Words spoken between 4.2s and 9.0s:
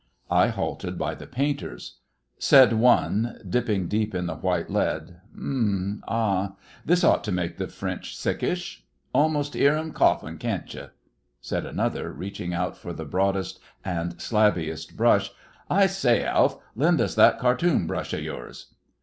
the white lead: 'Um, ah! This ought to make the French sickish.